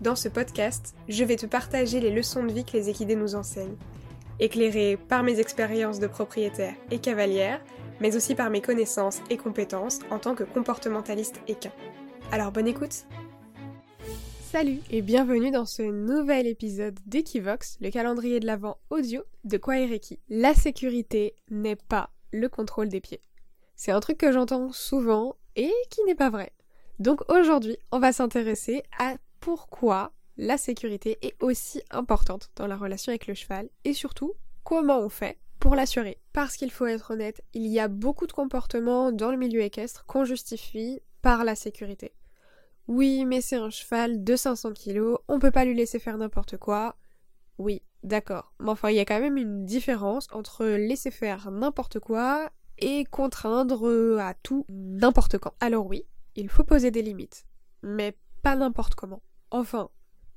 dans 0.00 0.16
ce 0.16 0.28
podcast, 0.28 0.94
je 1.08 1.24
vais 1.24 1.36
te 1.36 1.46
partager 1.46 2.00
les 2.00 2.10
leçons 2.10 2.44
de 2.44 2.52
vie 2.52 2.64
que 2.64 2.72
les 2.72 2.88
équidés 2.88 3.16
nous 3.16 3.34
enseignent, 3.34 3.76
éclairées 4.40 4.96
par 4.96 5.22
mes 5.22 5.40
expériences 5.40 6.00
de 6.00 6.06
propriétaire 6.06 6.74
et 6.90 6.98
cavalière, 6.98 7.60
mais 8.00 8.16
aussi 8.16 8.34
par 8.34 8.50
mes 8.50 8.60
connaissances 8.60 9.20
et 9.30 9.36
compétences 9.36 10.00
en 10.10 10.18
tant 10.18 10.34
que 10.34 10.44
comportementaliste 10.44 11.40
équin. 11.48 11.72
Alors 12.32 12.52
bonne 12.52 12.68
écoute 12.68 13.06
Salut 14.54 14.80
et 14.88 15.02
bienvenue 15.02 15.50
dans 15.50 15.66
ce 15.66 15.82
nouvel 15.82 16.46
épisode 16.46 16.98
d'Equivox, 17.06 17.76
le 17.80 17.90
calendrier 17.90 18.38
de 18.38 18.46
l'avant 18.46 18.78
audio 18.90 19.22
de 19.42 19.56
Kwaereki. 19.56 20.20
La 20.28 20.54
sécurité 20.54 21.34
n'est 21.50 21.74
pas 21.74 22.10
le 22.30 22.48
contrôle 22.48 22.88
des 22.88 23.00
pieds. 23.00 23.20
C'est 23.74 23.90
un 23.90 23.98
truc 23.98 24.18
que 24.18 24.30
j'entends 24.30 24.70
souvent 24.70 25.34
et 25.56 25.72
qui 25.90 26.04
n'est 26.04 26.14
pas 26.14 26.30
vrai. 26.30 26.52
Donc 27.00 27.22
aujourd'hui, 27.28 27.76
on 27.90 27.98
va 27.98 28.12
s'intéresser 28.12 28.84
à 28.98 29.16
pourquoi 29.44 30.10
la 30.38 30.56
sécurité 30.56 31.18
est 31.20 31.36
aussi 31.42 31.82
importante 31.90 32.50
dans 32.56 32.66
la 32.66 32.78
relation 32.78 33.10
avec 33.10 33.26
le 33.26 33.34
cheval 33.34 33.68
et 33.84 33.92
surtout 33.92 34.32
comment 34.62 34.98
on 35.00 35.10
fait 35.10 35.38
pour 35.60 35.74
l'assurer. 35.74 36.16
Parce 36.32 36.56
qu'il 36.56 36.70
faut 36.70 36.86
être 36.86 37.10
honnête, 37.10 37.42
il 37.52 37.66
y 37.66 37.78
a 37.78 37.88
beaucoup 37.88 38.26
de 38.26 38.32
comportements 38.32 39.12
dans 39.12 39.30
le 39.30 39.36
milieu 39.36 39.60
équestre 39.60 40.06
qu'on 40.06 40.24
justifie 40.24 41.02
par 41.20 41.44
la 41.44 41.54
sécurité. 41.54 42.14
Oui, 42.88 43.26
mais 43.26 43.42
c'est 43.42 43.56
un 43.56 43.68
cheval 43.68 44.24
de 44.24 44.34
500 44.34 44.72
kg, 44.72 45.16
on 45.28 45.38
peut 45.38 45.50
pas 45.50 45.66
lui 45.66 45.74
laisser 45.74 45.98
faire 45.98 46.16
n'importe 46.16 46.56
quoi. 46.56 46.96
Oui, 47.58 47.82
d'accord. 48.02 48.54
Mais 48.60 48.70
enfin, 48.70 48.88
il 48.88 48.96
y 48.96 49.00
a 49.00 49.04
quand 49.04 49.20
même 49.20 49.36
une 49.36 49.66
différence 49.66 50.26
entre 50.32 50.64
laisser 50.64 51.10
faire 51.10 51.50
n'importe 51.50 52.00
quoi 52.00 52.50
et 52.78 53.04
contraindre 53.04 54.18
à 54.18 54.32
tout 54.32 54.64
n'importe 54.70 55.36
quand. 55.36 55.52
Alors 55.60 55.86
oui, 55.86 56.06
il 56.34 56.48
faut 56.48 56.64
poser 56.64 56.90
des 56.90 57.02
limites, 57.02 57.44
mais 57.82 58.16
pas 58.42 58.56
n'importe 58.56 58.94
comment. 58.94 59.20
Enfin, 59.54 59.88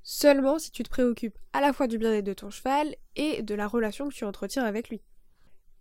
seulement 0.04 0.60
si 0.60 0.70
tu 0.70 0.84
te 0.84 0.92
préoccupes 0.92 1.40
à 1.52 1.60
la 1.60 1.74
fois 1.74 1.88
du 1.88 1.98
bien-être 1.98 2.24
de 2.24 2.34
ton 2.34 2.52
cheval 2.52 2.96
et 3.16 3.42
de 3.42 3.56
la 3.56 3.68
relation 3.68 4.08
que 4.08 4.14
tu 4.14 4.26
entretiens 4.26 4.64
avec 4.64 4.90
lui. 4.90 5.02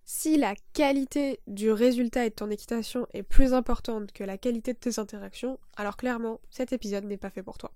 Si 0.06 0.38
la 0.38 0.54
qualité 0.72 1.40
du 1.46 1.70
résultat 1.70 2.24
et 2.24 2.30
de 2.30 2.34
ton 2.34 2.48
équitation 2.48 3.06
est 3.12 3.22
plus 3.22 3.52
importante 3.52 4.12
que 4.12 4.24
la 4.24 4.38
qualité 4.38 4.72
de 4.72 4.78
tes 4.78 4.98
interactions, 4.98 5.60
alors 5.76 5.98
clairement, 5.98 6.40
cet 6.48 6.72
épisode 6.72 7.04
n'est 7.04 7.18
pas 7.18 7.28
fait 7.28 7.42
pour 7.42 7.58
toi. 7.58 7.74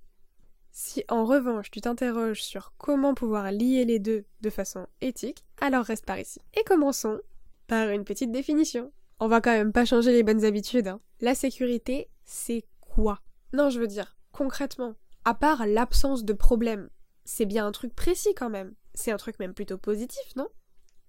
Si 0.73 1.05
en 1.11 1.27
revanche 1.27 1.71
tu 1.71 1.83
t'interroges 1.83 2.41
sur 2.43 2.73
comment 2.79 3.13
pouvoir 3.13 3.53
lier 3.53 3.85
les 3.85 3.99
deux 3.99 4.25
de 4.41 4.49
façon 4.49 4.87
éthique, 5.03 5.45
alors 5.61 5.85
reste 5.85 6.07
par 6.07 6.19
ici. 6.19 6.41
Et 6.59 6.65
commençons 6.65 7.21
par 7.67 7.91
une 7.91 8.05
petite 8.05 8.33
définition. 8.33 8.93
On 9.19 9.29
va 9.29 9.43
quand 9.43 9.53
même 9.53 9.73
pas 9.73 9.85
changer 9.85 10.13
les 10.13 10.23
bonnes 10.23 10.47
habitudes. 10.47 10.89
Hein. 10.89 11.03
La 11.21 11.35
sécurité, 11.35 12.09
c'est 12.25 12.65
quoi? 12.81 13.21
Non, 13.53 13.69
je 13.69 13.79
veux 13.79 13.89
dire, 13.89 14.17
concrètement, 14.33 14.95
à 15.31 15.35
part 15.35 15.65
l'absence 15.65 16.25
de 16.25 16.33
problème, 16.33 16.91
c'est 17.25 17.47
bien 17.47 17.65
un 17.65 17.71
truc 17.71 17.95
précis 17.95 18.35
quand 18.35 18.51
même. 18.51 18.75
C'est 18.95 19.13
un 19.13 19.17
truc 19.17 19.39
même 19.39 19.55
plutôt 19.55 19.79
positif, 19.79 20.35
non? 20.35 20.49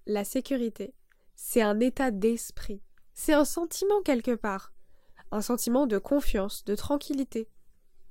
La 0.05 0.23
sécurité, 0.23 0.93
c'est 1.35 1.63
un 1.63 1.79
état 1.79 2.11
d'esprit. 2.11 2.83
C'est 3.15 3.33
un 3.33 3.45
sentiment 3.45 4.03
quelque 4.03 4.35
part. 4.35 4.73
Un 5.31 5.41
sentiment 5.41 5.87
de 5.87 5.97
confiance, 5.97 6.63
de 6.65 6.75
tranquillité, 6.75 7.49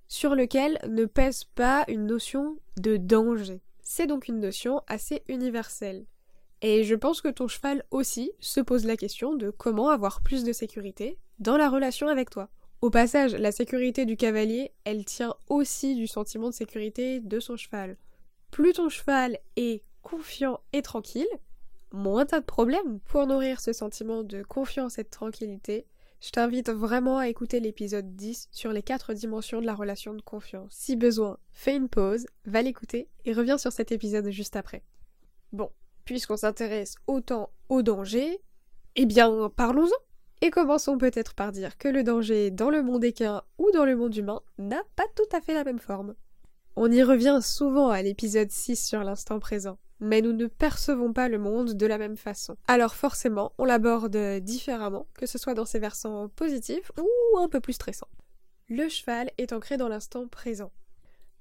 sur 0.08 0.34
lequel 0.34 0.80
ne 0.88 1.04
pèse 1.04 1.44
pas 1.44 1.84
une 1.86 2.06
notion 2.06 2.58
de 2.76 2.96
danger. 2.96 3.62
C'est 3.80 4.08
donc 4.08 4.26
une 4.26 4.40
notion 4.40 4.82
assez 4.88 5.22
universelle. 5.28 6.06
Et 6.60 6.82
je 6.82 6.96
pense 6.96 7.20
que 7.20 7.28
ton 7.28 7.46
cheval 7.46 7.84
aussi 7.92 8.32
se 8.40 8.58
pose 8.58 8.84
la 8.84 8.96
question 8.96 9.36
de 9.36 9.50
comment 9.50 9.90
avoir 9.90 10.22
plus 10.22 10.42
de 10.42 10.52
sécurité 10.52 11.20
dans 11.38 11.56
la 11.56 11.70
relation 11.70 12.08
avec 12.08 12.30
toi. 12.30 12.50
Au 12.82 12.88
passage, 12.88 13.34
la 13.34 13.52
sécurité 13.52 14.06
du 14.06 14.16
cavalier, 14.16 14.72
elle 14.84 15.04
tient 15.04 15.34
aussi 15.48 15.94
du 15.94 16.06
sentiment 16.06 16.48
de 16.48 16.54
sécurité 16.54 17.20
de 17.20 17.38
son 17.38 17.58
cheval. 17.58 17.98
Plus 18.50 18.72
ton 18.72 18.88
cheval 18.88 19.38
est 19.56 19.82
confiant 20.00 20.60
et 20.72 20.80
tranquille, 20.80 21.28
moins 21.92 22.24
t'as 22.24 22.40
de 22.40 22.46
problèmes. 22.46 23.00
Pour 23.00 23.26
nourrir 23.26 23.60
ce 23.60 23.74
sentiment 23.74 24.22
de 24.22 24.42
confiance 24.42 24.98
et 24.98 25.04
de 25.04 25.10
tranquillité, 25.10 25.84
je 26.22 26.30
t'invite 26.30 26.70
vraiment 26.70 27.18
à 27.18 27.28
écouter 27.28 27.60
l'épisode 27.60 28.16
10 28.16 28.48
sur 28.50 28.72
les 28.72 28.82
quatre 28.82 29.12
dimensions 29.12 29.60
de 29.60 29.66
la 29.66 29.74
relation 29.74 30.14
de 30.14 30.22
confiance. 30.22 30.72
Si 30.72 30.96
besoin, 30.96 31.36
fais 31.50 31.76
une 31.76 31.90
pause, 31.90 32.26
va 32.46 32.62
l'écouter 32.62 33.08
et 33.26 33.34
reviens 33.34 33.58
sur 33.58 33.72
cet 33.72 33.92
épisode 33.92 34.30
juste 34.30 34.56
après. 34.56 34.82
Bon, 35.52 35.70
puisqu'on 36.06 36.38
s'intéresse 36.38 36.94
autant 37.06 37.50
au 37.68 37.82
danger, 37.82 38.40
eh 38.96 39.04
bien 39.04 39.50
parlons-en 39.54 40.09
et 40.40 40.50
commençons 40.50 40.98
peut-être 40.98 41.34
par 41.34 41.52
dire 41.52 41.76
que 41.76 41.88
le 41.88 42.02
danger 42.02 42.50
dans 42.50 42.70
le 42.70 42.82
monde 42.82 43.04
équin 43.04 43.42
ou 43.58 43.70
dans 43.72 43.84
le 43.84 43.96
monde 43.96 44.16
humain 44.16 44.40
n'a 44.58 44.82
pas 44.96 45.06
tout 45.14 45.36
à 45.36 45.40
fait 45.40 45.54
la 45.54 45.64
même 45.64 45.78
forme. 45.78 46.14
On 46.76 46.90
y 46.90 47.02
revient 47.02 47.40
souvent 47.42 47.90
à 47.90 48.00
l'épisode 48.00 48.50
6 48.50 48.76
sur 48.76 49.04
l'instant 49.04 49.38
présent, 49.38 49.78
mais 49.98 50.22
nous 50.22 50.32
ne 50.32 50.46
percevons 50.46 51.12
pas 51.12 51.28
le 51.28 51.38
monde 51.38 51.74
de 51.74 51.86
la 51.86 51.98
même 51.98 52.16
façon. 52.16 52.56
Alors 52.68 52.94
forcément, 52.94 53.52
on 53.58 53.64
l'aborde 53.64 54.16
différemment, 54.40 55.06
que 55.14 55.26
ce 55.26 55.36
soit 55.36 55.54
dans 55.54 55.66
ses 55.66 55.78
versants 55.78 56.28
positifs 56.28 56.90
ou 56.98 57.38
un 57.38 57.48
peu 57.48 57.60
plus 57.60 57.74
stressants. 57.74 58.08
Le 58.68 58.88
cheval 58.88 59.30
est 59.36 59.52
ancré 59.52 59.76
dans 59.76 59.88
l'instant 59.88 60.26
présent. 60.28 60.72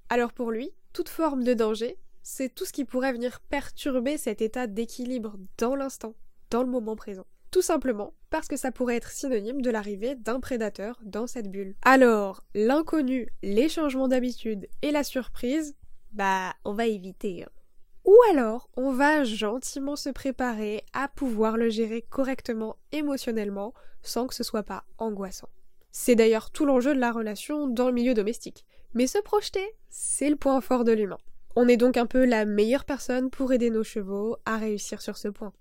Alors 0.10 0.34
pour 0.34 0.52
lui, 0.52 0.72
toute 0.94 1.10
forme 1.10 1.44
de 1.44 1.54
danger, 1.54 1.98
c'est 2.24 2.54
tout 2.54 2.66
ce 2.66 2.74
qui 2.74 2.86
pourrait 2.86 3.14
venir 3.14 3.40
perturber 3.40 4.18
cet 4.18 4.42
état 4.42 4.68
d'équilibre 4.68 5.38
dans 5.58 5.76
l'instant, 5.76 6.16
dans 6.50 6.64
le 6.64 6.70
moment 6.70 6.96
présent. 6.96 7.26
Tout 7.52 7.62
simplement 7.62 8.14
parce 8.30 8.48
que 8.48 8.58
ça 8.58 8.72
pourrait 8.72 8.98
être 8.98 9.12
synonyme 9.12 9.62
de 9.62 9.72
l'arrivée 9.72 10.16
d'un 10.16 10.40
prédateur 10.40 11.00
dans 11.04 11.26
cette 11.26 11.50
bulle. 11.50 11.76
Alors, 11.82 12.44
l'inconnu, 12.54 13.28
les 13.42 13.70
changements 13.70 14.08
d'habitude 14.08 14.68
et 14.82 14.92
la 14.92 15.04
surprise, 15.04 15.76
bah, 16.12 16.54
on 16.64 16.74
va 16.74 16.86
éviter. 16.86 17.44
Hein. 17.44 17.50
Ou 18.06 18.16
alors, 18.32 18.70
on 18.78 18.92
va 18.92 19.24
gentiment 19.24 19.96
se 19.96 20.10
préparer 20.10 20.84
à 20.94 21.08
pouvoir 21.08 21.58
le 21.58 21.70
gérer 21.70 22.02
correctement 22.02 22.78
émotionnellement 22.92 23.74
sans 24.02 24.28
que 24.28 24.36
ce 24.36 24.44
soit 24.44 24.64
pas 24.64 24.84
angoissant. 24.98 25.50
C'est 25.92 26.16
d'ailleurs 26.16 26.52
tout 26.52 26.66
l'enjeu 26.66 26.94
de 26.94 27.00
la 27.00 27.12
relation 27.12 27.68
dans 27.68 27.88
le 27.88 27.94
milieu 27.94 28.14
domestique. 28.14 28.66
Mais 28.94 29.08
se 29.08 29.20
projeter, 29.20 29.76
c'est 29.90 30.30
le 30.30 30.36
point 30.36 30.62
fort 30.62 30.84
de 30.84 30.92
l'humain. 30.92 31.18
On 31.56 31.68
est 31.68 31.78
donc 31.78 31.98
un 31.98 32.06
peu 32.06 32.26
la 32.26 32.46
meilleure 32.46 32.86
personne 32.86 33.30
pour 33.30 33.52
aider 33.54 33.70
nos 33.70 33.84
chevaux 33.84 34.38
à 34.46 34.58
réussir 34.58 35.02
sur 35.02 35.18
ce 35.18 35.28
point. 35.28 35.52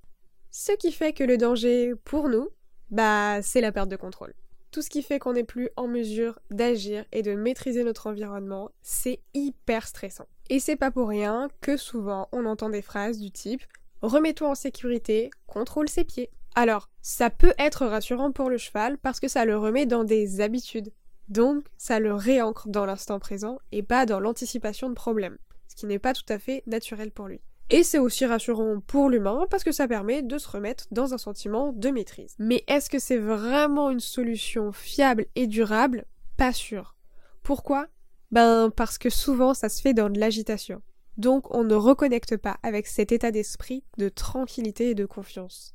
Ce 0.51 0.73
qui 0.73 0.93
fait 0.93 1.13
que 1.13 1.25
le 1.25 1.37
danger, 1.37 1.95
pour 2.05 2.29
nous, 2.29 2.49
bah, 2.91 3.41
c'est 3.43 3.61
la 3.61 3.73
perte 3.73 3.89
de 3.89 3.97
contrôle. 3.97 4.35
Tout 4.71 4.83
ce 4.83 4.91
qui 4.91 5.03
fait 5.03 5.19
qu'on 5.19 5.33
n'est 5.33 5.45
plus 5.45 5.71
en 5.77 5.87
mesure 5.87 6.39
d'agir 6.51 7.05
et 7.13 7.23
de 7.23 7.35
maîtriser 7.35 7.85
notre 7.85 8.07
environnement, 8.07 8.71
c'est 8.83 9.21
hyper 9.35 9.87
stressant. 9.87 10.27
Et 10.51 10.61
c'est 10.61 10.77
pas 10.77 10.91
pour 10.91 11.09
rien 11.09 11.49
que 11.61 11.77
souvent 11.77 12.29
on 12.33 12.45
entend 12.47 12.71
des 12.71 12.83
phrases 12.83 13.19
du 13.19 13.31
type 13.31 13.63
Remets-toi 14.03 14.51
en 14.51 14.55
sécurité, 14.55 15.31
contrôle 15.47 15.89
ses 15.89 16.05
pieds. 16.05 16.31
Alors, 16.55 16.89
ça 17.03 17.31
peut 17.31 17.55
être 17.59 17.87
rassurant 17.87 18.31
pour 18.31 18.49
le 18.49 18.57
cheval 18.57 18.97
parce 18.99 19.19
que 19.19 19.29
ça 19.29 19.45
le 19.45 19.57
remet 19.57 19.87
dans 19.87 20.05
des 20.05 20.41
habitudes. 20.41 20.93
Donc, 21.29 21.65
ça 21.77 21.99
le 21.99 22.15
réancre 22.15 22.69
dans 22.69 22.87
l'instant 22.87 23.19
présent 23.19 23.59
et 23.73 23.83
pas 23.83 24.07
dans 24.07 24.21
l'anticipation 24.21 24.89
de 24.89 24.95
problèmes, 24.95 25.37
ce 25.67 25.75
qui 25.75 25.87
n'est 25.87 25.99
pas 25.99 26.15
tout 26.15 26.25
à 26.29 26.39
fait 26.39 26.63
naturel 26.67 27.11
pour 27.11 27.27
lui. 27.27 27.41
Et 27.71 27.83
c'est 27.83 27.99
aussi 27.99 28.25
rassurant 28.25 28.81
pour 28.87 29.11
l'humain 29.11 29.47
parce 29.50 29.62
que 29.62 29.73
ça 29.73 29.87
permet 29.87 30.23
de 30.23 30.38
se 30.38 30.49
remettre 30.49 30.87
dans 30.91 31.12
un 31.12 31.19
sentiment 31.19 31.73
de 31.73 31.91
maîtrise. 31.91 32.35
Mais 32.38 32.65
est-ce 32.67 32.88
que 32.88 32.99
c'est 32.99 33.19
vraiment 33.19 33.91
une 33.91 34.00
solution 34.00 34.73
fiable 34.73 35.26
et 35.35 35.47
durable? 35.47 36.06
Pas 36.38 36.55
sûr. 36.55 36.97
Pourquoi? 37.43 37.87
Ben 38.31 38.70
parce 38.75 38.97
que 38.97 39.11
souvent 39.11 39.53
ça 39.53 39.69
se 39.69 39.82
fait 39.82 39.94
dans 39.94 40.09
de 40.09 40.19
l'agitation. 40.19 40.81
Donc 41.19 41.55
on 41.55 41.65
ne 41.65 41.75
reconnecte 41.75 42.37
pas 42.37 42.59
avec 42.62 42.87
cet 42.87 43.12
état 43.12 43.31
d'esprit 43.31 43.85
de 43.99 44.09
tranquillité 44.09 44.91
et 44.91 44.94
de 44.94 45.05
confiance. 45.06 45.75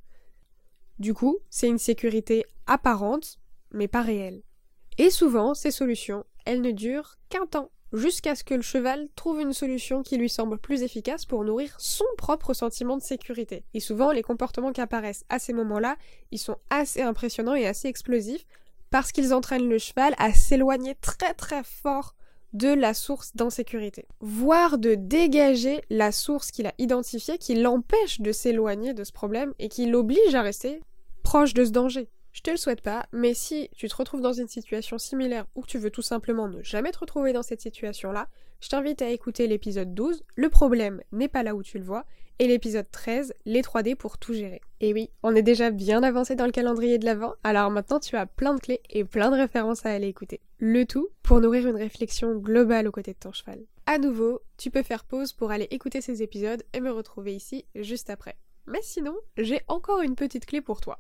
Du 1.00 1.14
coup, 1.14 1.40
c'est 1.50 1.68
une 1.68 1.80
sécurité 1.80 2.46
apparente, 2.66 3.40
mais 3.72 3.88
pas 3.88 4.02
réelle. 4.02 4.42
Et 4.98 5.10
souvent, 5.10 5.54
ces 5.54 5.72
solutions, 5.72 6.24
elles 6.46 6.62
ne 6.62 6.72
durent 6.72 7.18
qu'un 7.30 7.46
temps 7.46 7.72
jusqu'à 7.94 8.36
ce 8.36 8.44
que 8.44 8.56
le 8.56 8.62
cheval 8.62 9.08
trouve 9.16 9.40
une 9.40 9.54
solution 9.54 10.04
qui 10.04 10.18
lui 10.18 10.30
semble 10.30 10.58
plus 10.58 10.82
efficace 10.82 11.26
pour 11.26 11.44
nourrir 11.44 11.76
son 11.78 12.06
propre 12.18 12.54
sentiment 12.54 12.98
de 12.98 13.02
sécurité. 13.02 13.64
Et 13.74 13.80
souvent, 13.80 14.12
les 14.12 14.24
comportements 14.24 14.74
qui 14.74 14.82
apparaissent 14.82 15.26
à 15.30 15.40
ces 15.40 15.54
moments-là, 15.54 15.96
ils 16.32 16.40
sont 16.40 16.58
assez 16.70 17.02
impressionnants 17.02 17.56
et 17.56 17.68
assez 17.68 17.88
explosifs 17.88 18.46
parce 18.90 19.12
qu'ils 19.12 19.34
entraînent 19.34 19.70
le 19.70 19.78
cheval 19.78 20.14
à 20.18 20.34
s'éloigner 20.34 20.96
très 20.96 21.34
très 21.34 21.64
fort 21.64 22.16
de 22.54 22.68
la 22.68 22.94
source 22.94 23.36
d'insécurité, 23.36 24.06
voire 24.20 24.78
de 24.78 24.94
dégager 24.94 25.82
la 25.90 26.12
source 26.12 26.52
qu'il 26.52 26.68
a 26.68 26.74
identifiée 26.78 27.40
qui 27.40 27.56
l'empêche 27.56 28.22
de 28.22 28.32
s'éloigner 28.32 28.94
de 28.94 29.04
ce 29.04 29.12
problème 29.12 29.54
et 29.58 29.70
qui 29.70 29.88
l'oblige 29.88 30.36
à 30.36 30.44
rester 30.44 30.82
proche 31.24 31.56
de 31.56 31.66
ce 31.66 31.72
danger. 31.72 32.10
Je 32.34 32.42
te 32.42 32.50
le 32.50 32.58
souhaite 32.58 32.82
pas, 32.82 33.06
mais 33.12 33.36
si 33.36 33.70
tu 33.76 33.88
te 33.88 33.96
retrouves 33.96 34.22
dans 34.22 34.34
une 34.34 34.48
situation 34.48 34.98
similaire 34.98 35.46
ou 35.54 35.62
que 35.62 35.68
tu 35.68 35.78
veux 35.78 35.92
tout 35.92 36.02
simplement 36.02 36.48
ne 36.48 36.64
jamais 36.64 36.92
te 36.92 36.98
retrouver 36.98 37.32
dans 37.32 37.44
cette 37.44 37.62
situation-là, 37.62 38.28
je 38.60 38.70
t'invite 38.70 39.04
à 39.04 39.10
écouter 39.10 39.46
l'épisode 39.46 39.94
12, 39.94 40.24
Le 40.36 40.50
problème 40.50 41.04
n'est 41.12 41.28
pas 41.28 41.44
là 41.44 41.54
où 41.54 41.62
tu 41.62 41.78
le 41.78 41.84
vois, 41.84 42.06
et 42.40 42.48
l'épisode 42.48 42.90
13, 42.92 43.36
Les 43.46 43.62
3D 43.62 43.96
pour 43.96 44.18
tout 44.18 44.34
gérer. 44.34 44.62
Et 44.80 44.94
oui, 44.94 45.12
on 45.22 45.36
est 45.36 45.44
déjà 45.44 45.70
bien 45.70 46.02
avancé 46.02 46.36
dans 46.36 46.48
le 46.48 46.52
calendrier 46.52 46.98
de 46.98 47.06
l'Avent, 47.06 47.36
alors 47.44 47.70
maintenant 47.70 48.00
tu 48.00 48.16
as 48.16 48.26
plein 48.26 48.56
de 48.56 48.60
clés 48.60 48.82
et 48.90 49.04
plein 49.04 49.30
de 49.30 49.36
références 49.36 49.86
à 49.86 49.92
aller 49.92 50.08
écouter. 50.08 50.42
Le 50.58 50.86
tout 50.88 51.10
pour 51.22 51.40
nourrir 51.40 51.68
une 51.68 51.76
réflexion 51.76 52.36
globale 52.36 52.88
aux 52.88 52.92
côtés 52.92 53.14
de 53.14 53.20
ton 53.20 53.32
cheval. 53.32 53.60
À 53.86 54.00
nouveau, 54.00 54.42
tu 54.58 54.72
peux 54.72 54.82
faire 54.82 55.06
pause 55.06 55.34
pour 55.34 55.52
aller 55.52 55.68
écouter 55.70 56.02
ces 56.02 56.24
épisodes 56.24 56.64
et 56.74 56.80
me 56.80 56.92
retrouver 56.92 57.36
ici 57.36 57.66
juste 57.76 58.10
après. 58.10 58.38
Mais 58.66 58.82
sinon, 58.82 59.16
j'ai 59.38 59.62
encore 59.68 60.02
une 60.02 60.16
petite 60.16 60.48
clé 60.48 60.62
pour 60.62 60.82
toi. 60.82 61.00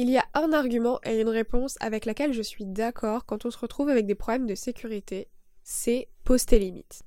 Il 0.00 0.08
y 0.10 0.16
a 0.16 0.24
un 0.34 0.52
argument 0.52 1.00
et 1.02 1.20
une 1.20 1.28
réponse 1.28 1.76
avec 1.80 2.04
laquelle 2.04 2.32
je 2.32 2.40
suis 2.40 2.64
d'accord 2.64 3.26
quand 3.26 3.44
on 3.44 3.50
se 3.50 3.58
retrouve 3.58 3.88
avec 3.88 4.06
des 4.06 4.14
problèmes 4.14 4.46
de 4.46 4.54
sécurité, 4.54 5.26
c'est 5.64 6.06
poster 6.22 6.60
limite. 6.60 7.02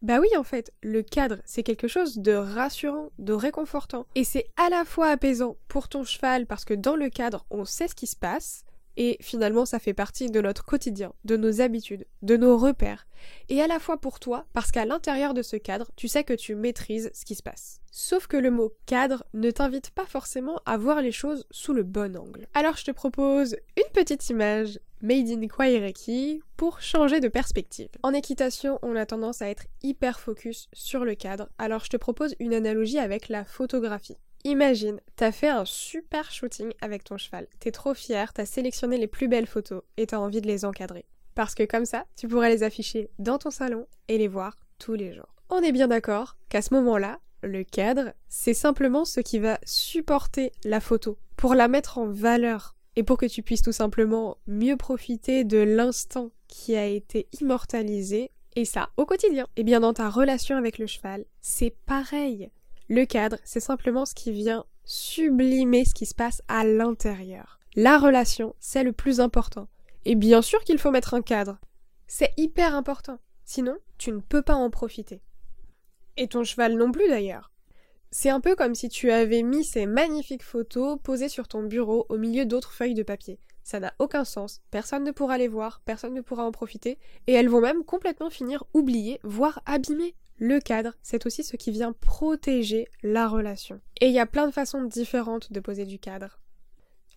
Bah 0.00 0.20
oui, 0.20 0.28
en 0.38 0.44
fait, 0.44 0.72
le 0.80 1.02
cadre, 1.02 1.38
c'est 1.44 1.64
quelque 1.64 1.88
chose 1.88 2.18
de 2.18 2.34
rassurant, 2.34 3.10
de 3.18 3.32
réconfortant. 3.32 4.06
Et 4.14 4.22
c'est 4.22 4.46
à 4.56 4.70
la 4.70 4.84
fois 4.84 5.08
apaisant 5.08 5.56
pour 5.66 5.88
ton 5.88 6.04
cheval 6.04 6.46
parce 6.46 6.64
que 6.64 6.74
dans 6.74 6.94
le 6.94 7.10
cadre, 7.10 7.46
on 7.50 7.64
sait 7.64 7.88
ce 7.88 7.96
qui 7.96 8.06
se 8.06 8.14
passe, 8.14 8.62
et 8.96 9.18
finalement, 9.20 9.66
ça 9.66 9.78
fait 9.78 9.94
partie 9.94 10.30
de 10.30 10.40
notre 10.40 10.64
quotidien, 10.64 11.12
de 11.24 11.36
nos 11.36 11.60
habitudes, 11.60 12.06
de 12.22 12.36
nos 12.36 12.56
repères. 12.56 13.06
Et 13.48 13.60
à 13.60 13.66
la 13.66 13.78
fois 13.78 13.98
pour 13.98 14.20
toi, 14.20 14.46
parce 14.52 14.70
qu'à 14.70 14.84
l'intérieur 14.84 15.34
de 15.34 15.42
ce 15.42 15.56
cadre, 15.56 15.90
tu 15.96 16.08
sais 16.08 16.24
que 16.24 16.34
tu 16.34 16.54
maîtrises 16.54 17.10
ce 17.14 17.24
qui 17.24 17.34
se 17.34 17.42
passe. 17.42 17.80
Sauf 17.90 18.26
que 18.26 18.36
le 18.36 18.50
mot 18.50 18.74
cadre 18.86 19.24
ne 19.34 19.50
t'invite 19.50 19.90
pas 19.90 20.06
forcément 20.06 20.60
à 20.66 20.76
voir 20.76 21.00
les 21.00 21.12
choses 21.12 21.46
sous 21.50 21.72
le 21.72 21.82
bon 21.82 22.16
angle. 22.16 22.46
Alors 22.54 22.76
je 22.76 22.84
te 22.84 22.90
propose 22.90 23.56
une 23.76 23.92
petite 23.92 24.28
image 24.28 24.78
made 25.02 25.28
in 25.28 25.46
Kwaireki 25.46 26.42
pour 26.56 26.80
changer 26.80 27.20
de 27.20 27.28
perspective. 27.28 27.88
En 28.02 28.12
équitation, 28.12 28.78
on 28.82 28.96
a 28.96 29.06
tendance 29.06 29.42
à 29.42 29.48
être 29.48 29.64
hyper 29.82 30.20
focus 30.20 30.68
sur 30.72 31.04
le 31.04 31.14
cadre, 31.14 31.48
alors 31.58 31.84
je 31.84 31.90
te 31.90 31.96
propose 31.96 32.34
une 32.38 32.54
analogie 32.54 32.98
avec 32.98 33.28
la 33.28 33.44
photographie. 33.44 34.16
Imagine, 34.46 35.00
t'as 35.16 35.32
fait 35.32 35.48
un 35.48 35.64
super 35.64 36.30
shooting 36.30 36.72
avec 36.80 37.02
ton 37.02 37.16
cheval. 37.16 37.48
T'es 37.58 37.72
trop 37.72 37.94
fier, 37.94 38.32
t'as 38.32 38.46
sélectionné 38.46 38.96
les 38.96 39.08
plus 39.08 39.26
belles 39.26 39.48
photos 39.48 39.82
et 39.96 40.06
t'as 40.06 40.18
envie 40.18 40.40
de 40.40 40.46
les 40.46 40.64
encadrer. 40.64 41.04
Parce 41.34 41.56
que 41.56 41.64
comme 41.64 41.84
ça, 41.84 42.04
tu 42.14 42.28
pourrais 42.28 42.50
les 42.50 42.62
afficher 42.62 43.10
dans 43.18 43.38
ton 43.38 43.50
salon 43.50 43.88
et 44.06 44.18
les 44.18 44.28
voir 44.28 44.56
tous 44.78 44.94
les 44.94 45.12
jours. 45.12 45.34
On 45.50 45.62
est 45.62 45.72
bien 45.72 45.88
d'accord 45.88 46.36
qu'à 46.48 46.62
ce 46.62 46.74
moment-là, 46.74 47.18
le 47.42 47.64
cadre, 47.64 48.12
c'est 48.28 48.54
simplement 48.54 49.04
ce 49.04 49.18
qui 49.18 49.40
va 49.40 49.58
supporter 49.64 50.52
la 50.62 50.78
photo 50.78 51.18
pour 51.36 51.56
la 51.56 51.66
mettre 51.66 51.98
en 51.98 52.06
valeur 52.06 52.76
et 52.94 53.02
pour 53.02 53.18
que 53.18 53.26
tu 53.26 53.42
puisses 53.42 53.62
tout 53.62 53.72
simplement 53.72 54.38
mieux 54.46 54.76
profiter 54.76 55.42
de 55.42 55.58
l'instant 55.58 56.30
qui 56.46 56.76
a 56.76 56.86
été 56.86 57.26
immortalisé 57.40 58.30
et 58.54 58.64
ça 58.64 58.90
au 58.96 59.06
quotidien. 59.06 59.48
Et 59.56 59.64
bien 59.64 59.80
dans 59.80 59.92
ta 59.92 60.08
relation 60.08 60.56
avec 60.56 60.78
le 60.78 60.86
cheval, 60.86 61.24
c'est 61.40 61.74
pareil. 61.84 62.48
Le 62.88 63.04
cadre, 63.04 63.38
c'est 63.44 63.60
simplement 63.60 64.06
ce 64.06 64.14
qui 64.14 64.30
vient 64.30 64.64
sublimer 64.84 65.84
ce 65.84 65.94
qui 65.94 66.06
se 66.06 66.14
passe 66.14 66.42
à 66.48 66.64
l'intérieur. 66.64 67.58
La 67.74 67.98
relation, 67.98 68.54
c'est 68.60 68.84
le 68.84 68.92
plus 68.92 69.20
important. 69.20 69.68
Et 70.04 70.14
bien 70.14 70.40
sûr 70.40 70.62
qu'il 70.62 70.78
faut 70.78 70.92
mettre 70.92 71.14
un 71.14 71.22
cadre. 71.22 71.58
C'est 72.06 72.32
hyper 72.36 72.74
important. 72.74 73.18
Sinon, 73.44 73.76
tu 73.98 74.12
ne 74.12 74.20
peux 74.20 74.42
pas 74.42 74.54
en 74.54 74.70
profiter. 74.70 75.20
Et 76.16 76.28
ton 76.28 76.44
cheval 76.44 76.76
non 76.76 76.92
plus 76.92 77.08
d'ailleurs. 77.08 77.50
C'est 78.12 78.30
un 78.30 78.40
peu 78.40 78.54
comme 78.54 78.76
si 78.76 78.88
tu 78.88 79.10
avais 79.10 79.42
mis 79.42 79.64
ces 79.64 79.84
magnifiques 79.84 80.44
photos 80.44 80.98
posées 81.02 81.28
sur 81.28 81.48
ton 81.48 81.64
bureau 81.64 82.06
au 82.08 82.16
milieu 82.16 82.46
d'autres 82.46 82.72
feuilles 82.72 82.94
de 82.94 83.02
papier. 83.02 83.40
Ça 83.64 83.80
n'a 83.80 83.94
aucun 83.98 84.24
sens, 84.24 84.62
personne 84.70 85.02
ne 85.02 85.10
pourra 85.10 85.38
les 85.38 85.48
voir, 85.48 85.82
personne 85.84 86.14
ne 86.14 86.20
pourra 86.20 86.44
en 86.44 86.52
profiter, 86.52 86.98
et 87.26 87.32
elles 87.32 87.48
vont 87.48 87.60
même 87.60 87.84
complètement 87.84 88.30
finir 88.30 88.62
oubliées, 88.74 89.18
voire 89.24 89.60
abîmées. 89.66 90.14
Le 90.38 90.60
cadre, 90.60 90.92
c'est 91.02 91.24
aussi 91.24 91.42
ce 91.42 91.56
qui 91.56 91.70
vient 91.70 91.92
protéger 91.92 92.88
la 93.02 93.26
relation. 93.26 93.80
Et 94.00 94.08
il 94.08 94.12
y 94.12 94.18
a 94.18 94.26
plein 94.26 94.46
de 94.46 94.52
façons 94.52 94.84
différentes 94.84 95.52
de 95.52 95.60
poser 95.60 95.86
du 95.86 95.98
cadre. 95.98 96.40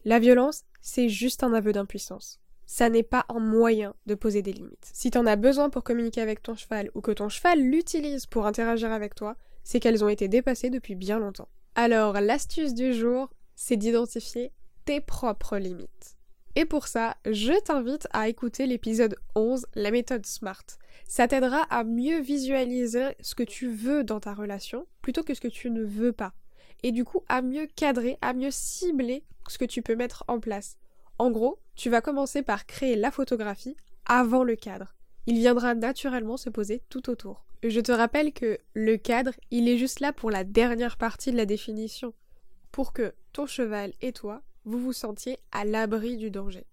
La 0.06 0.20
violence, 0.20 0.64
c'est 0.82 1.10
juste 1.10 1.44
un 1.44 1.54
aveu 1.54 1.74
d'impuissance. 1.74 2.40
Ça 2.66 2.90
n'est 2.90 3.04
pas 3.04 3.26
un 3.30 3.40
moyen 3.40 3.94
de 4.06 4.16
poser 4.16 4.42
des 4.42 4.54
limites. 4.54 4.90
Si 4.94 5.12
t'en 5.12 5.26
as 5.26 5.36
besoin 5.36 5.70
pour 5.70 5.84
communiquer 5.84 6.22
avec 6.22 6.42
ton 6.42 6.56
cheval 6.56 6.90
ou 6.96 7.02
que 7.02 7.12
ton 7.12 7.28
cheval 7.28 7.60
l'utilise 7.60 8.26
pour 8.26 8.46
interagir 8.46 8.92
avec 8.92 9.16
toi, 9.16 9.36
c'est 9.64 9.80
qu'elles 9.80 10.04
ont 10.06 10.10
été 10.10 10.28
dépassées 10.28 10.70
depuis 10.70 10.96
bien 10.96 11.20
longtemps. 11.20 11.50
Alors, 11.76 12.22
l'astuce 12.22 12.74
du 12.74 12.94
jour, 12.94 13.30
c'est 13.56 13.76
d'identifier 13.76 14.54
tes 14.86 15.02
propres 15.02 15.58
limites. 15.58 16.19
Et 16.56 16.66
pour 16.66 16.88
ça, 16.88 17.16
je 17.26 17.54
t'invite 17.62 18.08
à 18.12 18.28
écouter 18.28 18.66
l'épisode 18.66 19.16
11, 19.36 19.66
la 19.76 19.92
méthode 19.92 20.26
SMART. 20.26 20.66
Ça 21.08 21.28
t'aidera 21.28 21.62
à 21.70 21.84
mieux 21.84 22.20
visualiser 22.20 23.16
ce 23.22 23.36
que 23.36 23.44
tu 23.44 23.68
veux 23.70 24.04
dans 24.04 24.20
ta 24.20 24.34
relation 24.34 24.86
plutôt 25.02 25.24
que 25.24 25.34
ce 25.34 25.42
que 25.42 25.48
tu 25.48 25.70
ne 25.70 25.84
veux 25.84 26.12
pas. 26.12 26.34
Et 26.84 26.92
du 26.92 27.04
coup, 27.04 27.24
à 27.28 27.42
mieux 27.42 27.68
cadrer, 27.68 28.18
à 28.22 28.34
mieux 28.34 28.52
cibler 28.52 29.24
ce 29.48 29.58
que 29.58 29.66
tu 29.66 29.82
peux 29.82 29.96
mettre 29.96 30.24
en 30.28 30.40
place. 30.40 30.78
En 31.18 31.32
gros, 31.32 31.60
tu 31.76 31.90
vas 31.90 32.02
commencer 32.02 32.42
par 32.42 32.66
créer 32.66 32.96
la 32.96 33.12
photographie 33.12 33.76
avant 34.06 34.44
le 34.44 34.56
cadre. 34.56 34.96
Il 35.28 35.36
viendra 35.36 35.76
naturellement 35.76 36.38
se 36.38 36.50
poser 36.50 36.82
tout 36.90 37.10
autour. 37.10 37.46
Je 37.64 37.80
te 37.82 37.92
rappelle 37.92 38.32
que 38.32 38.58
le 38.74 38.96
cadre, 38.96 39.34
il 39.52 39.68
est 39.68 39.78
juste 39.78 40.00
là 40.00 40.14
pour 40.14 40.32
la 40.32 40.44
dernière 40.44 40.98
partie 40.98 41.32
de 41.32 41.38
la 41.38 41.46
définition. 41.46 42.14
Pour 42.72 42.94
que 42.94 43.14
ton 43.34 43.46
cheval 43.46 43.94
et 44.02 44.14
toi, 44.14 44.42
vous 44.66 44.80
vous 44.80 44.94
sentiez 44.94 45.40
à 45.52 45.66
l'abri 45.66 46.18
du 46.18 46.32
danger. 46.32 46.66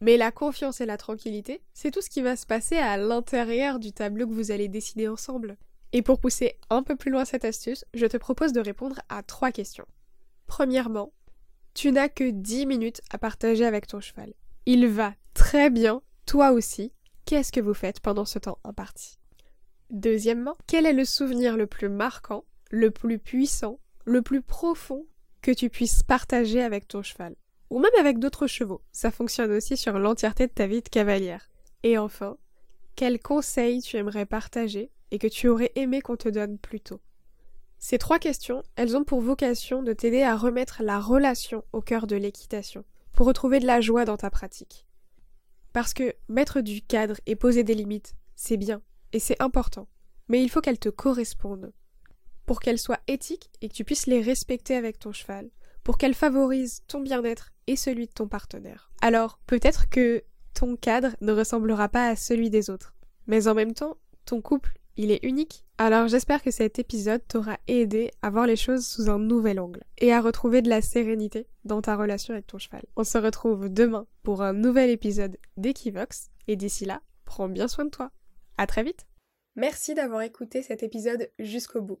Mais 0.00 0.16
la 0.16 0.30
confiance 0.30 0.80
et 0.80 0.86
la 0.86 0.96
tranquillité, 0.96 1.60
c'est 1.74 1.90
tout 1.90 2.02
ce 2.02 2.10
qui 2.10 2.22
va 2.22 2.36
se 2.36 2.46
passer 2.46 2.76
à 2.76 2.96
l'intérieur 2.96 3.78
du 3.78 3.92
tableau 3.92 4.26
que 4.26 4.32
vous 4.32 4.50
allez 4.50 4.68
décider 4.68 5.08
ensemble. 5.08 5.56
Et 5.92 6.02
pour 6.02 6.20
pousser 6.20 6.56
un 6.70 6.82
peu 6.82 6.96
plus 6.96 7.10
loin 7.10 7.24
cette 7.24 7.44
astuce, 7.44 7.84
je 7.94 8.06
te 8.06 8.16
propose 8.16 8.52
de 8.52 8.60
répondre 8.60 9.00
à 9.08 9.22
trois 9.22 9.50
questions. 9.50 9.86
Premièrement, 10.46 11.12
tu 11.74 11.90
n'as 11.90 12.08
que 12.08 12.30
10 12.30 12.66
minutes 12.66 13.00
à 13.10 13.18
partager 13.18 13.64
avec 13.64 13.86
ton 13.86 14.00
cheval. 14.00 14.34
Il 14.66 14.86
va 14.86 15.14
très 15.34 15.70
bien, 15.70 16.02
toi 16.26 16.52
aussi. 16.52 16.92
Qu'est-ce 17.24 17.52
que 17.52 17.60
vous 17.60 17.74
faites 17.74 18.00
pendant 18.00 18.24
ce 18.24 18.38
temps 18.38 18.58
en 18.64 18.72
partie? 18.72 19.18
Deuxièmement, 19.90 20.56
quel 20.66 20.86
est 20.86 20.92
le 20.92 21.04
souvenir 21.04 21.56
le 21.56 21.66
plus 21.66 21.88
marquant, 21.88 22.44
le 22.70 22.90
plus 22.90 23.18
puissant, 23.18 23.80
le 24.04 24.22
plus 24.22 24.42
profond 24.42 25.06
tu 25.52 25.70
puisses 25.70 26.02
partager 26.02 26.62
avec 26.62 26.88
ton 26.88 27.02
cheval 27.02 27.34
ou 27.70 27.78
même 27.78 27.92
avec 27.98 28.18
d'autres 28.18 28.46
chevaux. 28.46 28.82
Ça 28.92 29.10
fonctionne 29.10 29.52
aussi 29.52 29.76
sur 29.76 29.98
l'entièreté 29.98 30.46
de 30.46 30.52
ta 30.52 30.66
vie 30.66 30.82
de 30.82 30.88
cavalière. 30.88 31.50
Et 31.82 31.98
enfin, 31.98 32.36
quels 32.96 33.20
conseils 33.20 33.82
tu 33.82 33.96
aimerais 33.96 34.26
partager 34.26 34.90
et 35.10 35.18
que 35.18 35.26
tu 35.26 35.48
aurais 35.48 35.72
aimé 35.74 36.00
qu'on 36.00 36.16
te 36.16 36.28
donne 36.28 36.58
plus 36.58 36.80
tôt? 36.80 37.00
Ces 37.78 37.98
trois 37.98 38.18
questions, 38.18 38.62
elles 38.74 38.96
ont 38.96 39.04
pour 39.04 39.20
vocation 39.20 39.82
de 39.82 39.92
t'aider 39.92 40.22
à 40.22 40.36
remettre 40.36 40.82
la 40.82 40.98
relation 40.98 41.64
au 41.72 41.80
cœur 41.80 42.06
de 42.08 42.16
l'équitation, 42.16 42.84
pour 43.12 43.26
retrouver 43.26 43.60
de 43.60 43.66
la 43.66 43.80
joie 43.80 44.04
dans 44.04 44.16
ta 44.16 44.30
pratique. 44.30 44.86
Parce 45.72 45.94
que 45.94 46.14
mettre 46.28 46.60
du 46.60 46.82
cadre 46.82 47.16
et 47.26 47.36
poser 47.36 47.62
des 47.62 47.74
limites, 47.74 48.14
c'est 48.34 48.56
bien, 48.56 48.82
et 49.12 49.20
c'est 49.20 49.40
important, 49.40 49.86
mais 50.26 50.42
il 50.42 50.50
faut 50.50 50.60
qu'elles 50.60 50.80
te 50.80 50.88
correspondent. 50.88 51.72
Pour 52.48 52.60
qu'elles 52.60 52.78
soient 52.78 53.00
éthiques 53.06 53.50
et 53.60 53.68
que 53.68 53.74
tu 53.74 53.84
puisses 53.84 54.06
les 54.06 54.22
respecter 54.22 54.74
avec 54.74 54.98
ton 54.98 55.12
cheval, 55.12 55.50
pour 55.84 55.98
qu'elle 55.98 56.14
favorise 56.14 56.80
ton 56.88 57.00
bien-être 57.00 57.50
et 57.66 57.76
celui 57.76 58.06
de 58.06 58.12
ton 58.12 58.26
partenaire. 58.26 58.90
Alors, 59.02 59.38
peut-être 59.46 59.90
que 59.90 60.24
ton 60.54 60.74
cadre 60.74 61.14
ne 61.20 61.32
ressemblera 61.32 61.90
pas 61.90 62.08
à 62.08 62.16
celui 62.16 62.48
des 62.48 62.70
autres, 62.70 62.94
mais 63.26 63.48
en 63.48 63.54
même 63.54 63.74
temps, 63.74 63.98
ton 64.24 64.40
couple, 64.40 64.78
il 64.96 65.10
est 65.10 65.22
unique. 65.22 65.66
Alors 65.76 66.08
j'espère 66.08 66.42
que 66.42 66.50
cet 66.50 66.78
épisode 66.78 67.20
t'aura 67.28 67.58
aidé 67.68 68.10
à 68.22 68.30
voir 68.30 68.46
les 68.46 68.56
choses 68.56 68.86
sous 68.86 69.10
un 69.10 69.18
nouvel 69.18 69.60
angle 69.60 69.84
et 69.98 70.14
à 70.14 70.22
retrouver 70.22 70.62
de 70.62 70.70
la 70.70 70.80
sérénité 70.80 71.46
dans 71.64 71.82
ta 71.82 71.96
relation 71.96 72.32
avec 72.32 72.46
ton 72.46 72.56
cheval. 72.56 72.82
On 72.96 73.04
se 73.04 73.18
retrouve 73.18 73.68
demain 73.68 74.06
pour 74.22 74.40
un 74.40 74.54
nouvel 74.54 74.88
épisode 74.88 75.36
d'Equivox 75.58 76.30
et 76.46 76.56
d'ici 76.56 76.86
là, 76.86 77.02
prends 77.26 77.50
bien 77.50 77.68
soin 77.68 77.84
de 77.84 77.90
toi. 77.90 78.10
À 78.56 78.66
très 78.66 78.82
vite. 78.82 79.06
Merci 79.54 79.94
d'avoir 79.94 80.22
écouté 80.22 80.62
cet 80.62 80.82
épisode 80.82 81.30
jusqu'au 81.38 81.82
bout. 81.82 82.00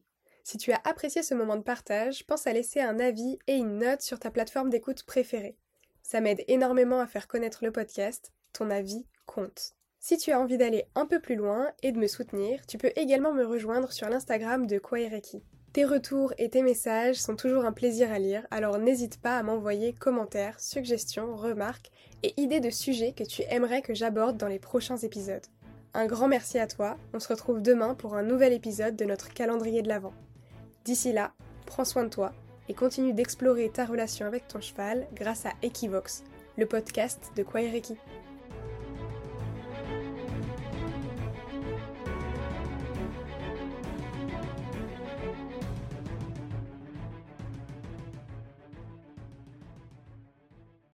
Si 0.50 0.56
tu 0.56 0.72
as 0.72 0.80
apprécié 0.84 1.22
ce 1.22 1.34
moment 1.34 1.56
de 1.56 1.62
partage, 1.62 2.26
pense 2.26 2.46
à 2.46 2.54
laisser 2.54 2.80
un 2.80 2.98
avis 3.00 3.38
et 3.48 3.56
une 3.56 3.80
note 3.80 4.00
sur 4.00 4.18
ta 4.18 4.30
plateforme 4.30 4.70
d'écoute 4.70 5.02
préférée. 5.02 5.58
Ça 6.02 6.22
m'aide 6.22 6.42
énormément 6.48 7.00
à 7.00 7.06
faire 7.06 7.28
connaître 7.28 7.66
le 7.66 7.70
podcast, 7.70 8.32
ton 8.54 8.70
avis 8.70 9.04
compte. 9.26 9.74
Si 10.00 10.16
tu 10.16 10.32
as 10.32 10.40
envie 10.40 10.56
d'aller 10.56 10.86
un 10.94 11.04
peu 11.04 11.20
plus 11.20 11.34
loin 11.34 11.70
et 11.82 11.92
de 11.92 11.98
me 11.98 12.06
soutenir, 12.06 12.64
tu 12.64 12.78
peux 12.78 12.92
également 12.96 13.34
me 13.34 13.44
rejoindre 13.44 13.92
sur 13.92 14.08
l'Instagram 14.08 14.66
de 14.66 14.78
Kwaireki. 14.78 15.42
Tes 15.74 15.84
retours 15.84 16.32
et 16.38 16.48
tes 16.48 16.62
messages 16.62 17.16
sont 17.16 17.36
toujours 17.36 17.66
un 17.66 17.72
plaisir 17.72 18.10
à 18.10 18.18
lire, 18.18 18.46
alors 18.50 18.78
n'hésite 18.78 19.20
pas 19.20 19.36
à 19.36 19.42
m'envoyer 19.42 19.92
commentaires, 19.92 20.58
suggestions, 20.60 21.36
remarques 21.36 21.90
et 22.22 22.32
idées 22.40 22.60
de 22.60 22.70
sujets 22.70 23.12
que 23.12 23.24
tu 23.24 23.42
aimerais 23.50 23.82
que 23.82 23.92
j'aborde 23.92 24.38
dans 24.38 24.48
les 24.48 24.58
prochains 24.58 24.96
épisodes. 24.96 25.44
Un 25.92 26.06
grand 26.06 26.26
merci 26.26 26.58
à 26.58 26.66
toi, 26.66 26.96
on 27.12 27.20
se 27.20 27.28
retrouve 27.28 27.60
demain 27.60 27.94
pour 27.94 28.14
un 28.14 28.22
nouvel 28.22 28.54
épisode 28.54 28.96
de 28.96 29.04
notre 29.04 29.34
calendrier 29.34 29.82
de 29.82 29.88
l'Avent. 29.88 30.14
D'ici 30.84 31.12
là, 31.12 31.32
prends 31.66 31.84
soin 31.84 32.04
de 32.04 32.08
toi 32.08 32.32
et 32.68 32.74
continue 32.74 33.12
d'explorer 33.12 33.70
ta 33.70 33.84
relation 33.84 34.26
avec 34.26 34.46
ton 34.48 34.60
cheval 34.60 35.06
grâce 35.14 35.46
à 35.46 35.52
Equivox, 35.62 36.24
le 36.56 36.66
podcast 36.66 37.32
de 37.36 37.42
Quaireki. 37.42 37.96